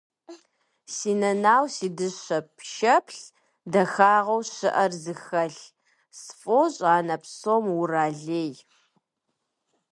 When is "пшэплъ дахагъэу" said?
2.57-4.41